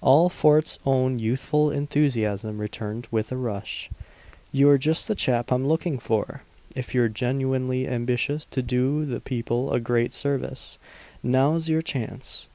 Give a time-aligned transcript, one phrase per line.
[0.00, 3.90] All Fort's own youthful enthusiasm returned with a rush.
[4.52, 6.44] "You're just the chap I'm looking for!
[6.76, 10.78] If you're genuinely ambitious to do the people a great service,
[11.24, 12.48] now's your chance!"